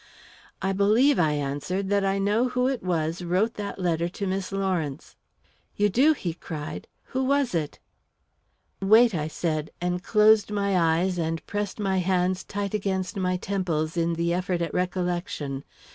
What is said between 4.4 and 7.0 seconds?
Lawrence." "You do!" he cried.